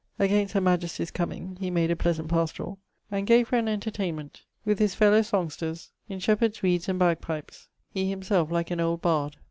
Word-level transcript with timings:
Against 0.17 0.55
her 0.55 0.61
majestie's 0.61 1.11
comeing, 1.11 1.57
he 1.59 1.69
made 1.69 1.91
a 1.91 1.95
pleasant 1.95 2.27
pastorall, 2.27 2.79
and 3.11 3.27
gave 3.27 3.49
her 3.49 3.57
an 3.59 3.67
entertaynment 3.67 4.41
with 4.65 4.79
his 4.79 4.95
fellow 4.95 5.21
songsters 5.21 5.91
in 6.09 6.17
shepherds' 6.17 6.63
weeds 6.63 6.89
and 6.89 6.97
bagpipes, 6.97 7.67
he 7.93 8.09
himself 8.09 8.49
like 8.49 8.71
an 8.71 8.79
old 8.79 9.03
bard. 9.03 9.37